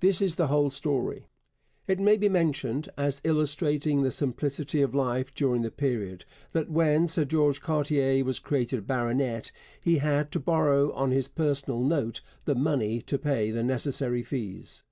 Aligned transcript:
This 0.00 0.22
is 0.22 0.36
the 0.36 0.46
whole 0.46 0.70
story. 0.70 1.26
It 1.86 2.00
may 2.00 2.16
be 2.16 2.30
mentioned, 2.30 2.88
as 2.96 3.20
illustrating 3.22 4.00
the 4.00 4.10
simplicity 4.10 4.80
of 4.80 4.94
life 4.94 5.34
during 5.34 5.60
the 5.60 5.70
period, 5.70 6.24
that 6.52 6.70
when 6.70 7.06
Sir 7.06 7.26
George 7.26 7.60
Cartier 7.60 8.24
was 8.24 8.38
created 8.38 8.78
a 8.78 8.80
baronet, 8.80 9.52
he 9.78 9.98
had 9.98 10.32
to 10.32 10.40
borrow 10.40 10.90
on 10.94 11.10
his 11.10 11.28
personal 11.28 11.82
note 11.82 12.22
the 12.46 12.54
money 12.54 13.02
to 13.02 13.18
pay 13.18 13.50
the 13.50 13.62
necessary 13.62 14.22
fees. 14.22 14.84